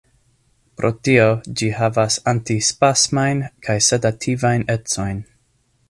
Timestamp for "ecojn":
4.79-5.23